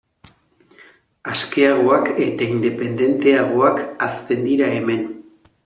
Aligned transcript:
Askeagoak 1.33 2.09
eta 2.29 2.49
independenteagoak 2.55 3.85
hazten 4.07 4.45
dira 4.51 4.75
hemen. 4.79 5.09